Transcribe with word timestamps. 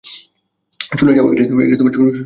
শুনে 0.91 1.11
যাও 1.15 1.25
বলছি! 1.25 1.43